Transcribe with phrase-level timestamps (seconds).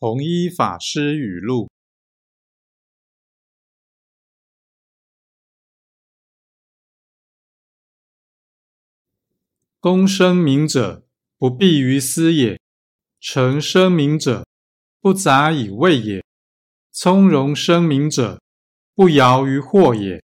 [0.00, 1.68] 弘一法师语录：
[9.80, 11.04] 公生民者，
[11.36, 12.60] 不避于私也；
[13.18, 14.46] 诚生民者，
[15.00, 16.22] 不杂以味也；
[16.92, 18.40] 从容生民者，
[18.94, 20.22] 不摇于惑也。